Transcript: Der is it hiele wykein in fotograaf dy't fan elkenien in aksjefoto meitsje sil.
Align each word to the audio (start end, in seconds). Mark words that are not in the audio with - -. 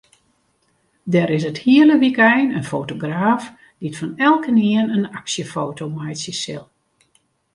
Der 1.13 1.27
is 1.35 1.43
it 1.51 1.59
hiele 1.65 1.95
wykein 2.03 2.49
in 2.57 2.65
fotograaf 2.71 3.43
dy't 3.79 3.97
fan 3.99 4.17
elkenien 4.27 4.87
in 4.97 5.05
aksjefoto 5.19 5.83
meitsje 5.97 6.33
sil. 6.43 6.65